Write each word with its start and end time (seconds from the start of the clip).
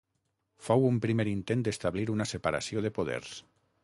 Fou 0.67 0.85
un 0.87 0.95
primer 1.03 1.25
intent 1.33 1.61
d'establir 1.67 2.05
una 2.13 2.27
separació 2.31 2.83
de 2.87 2.93
poders. 2.97 3.37